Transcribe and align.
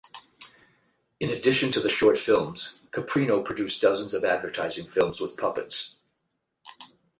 In 1.19 1.29
addition 1.29 1.71
to 1.73 1.79
the 1.79 1.87
short 1.87 2.17
films, 2.17 2.81
Caprino 2.89 3.45
produced 3.45 3.83
dozens 3.83 4.15
of 4.15 4.25
advertising 4.25 4.87
films 4.89 5.21
with 5.21 5.37
puppets. 5.37 5.97